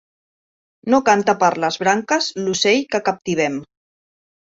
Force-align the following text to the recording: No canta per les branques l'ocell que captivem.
No 0.93 0.99
canta 1.09 1.35
per 1.43 1.49
les 1.63 1.77
branques 1.83 2.29
l'ocell 2.47 2.81
que 2.95 3.03
captivem. 3.11 3.61